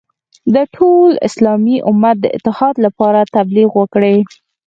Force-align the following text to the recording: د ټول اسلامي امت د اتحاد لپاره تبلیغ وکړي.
د 0.55 0.57
ټول 0.75 1.09
اسلامي 1.27 1.77
امت 1.89 2.15
د 2.21 2.25
اتحاد 2.37 2.75
لپاره 2.85 3.19
تبلیغ 3.35 3.69
وکړي. 3.79 4.17